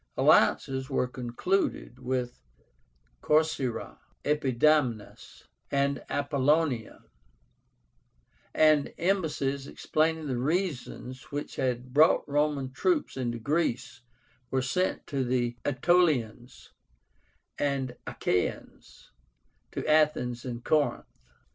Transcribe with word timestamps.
Alliances 0.17 0.89
were 0.89 1.07
concluded 1.07 1.99
with 1.99 2.41
CORCÝRA, 3.21 3.99
EPIDAMNUS, 4.25 5.43
and 5.69 6.03
APOLLONIA; 6.09 7.03
and 8.51 8.93
embassies 8.97 9.67
explaining 9.67 10.25
the 10.25 10.39
reasons 10.39 11.31
which 11.31 11.57
had 11.57 11.93
brought 11.93 12.27
Roman 12.27 12.71
troops 12.71 13.15
into 13.15 13.37
Greece 13.37 14.01
were 14.49 14.63
sent 14.63 15.05
to 15.05 15.23
the 15.23 15.55
Aetolians 15.65 16.71
and 17.59 17.95
Achaeans, 18.07 19.11
to 19.71 19.85
Athens 19.85 20.45
and 20.45 20.65
Corinth. 20.65 21.05